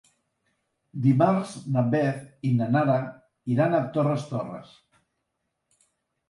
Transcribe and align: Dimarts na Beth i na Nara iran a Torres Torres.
Dimarts 1.01 1.51
na 1.75 1.83
Beth 1.91 2.47
i 2.49 2.53
na 2.61 2.69
Nara 2.77 2.97
iran 3.57 3.77
a 3.77 3.83
Torres 3.99 4.25
Torres. 4.33 4.73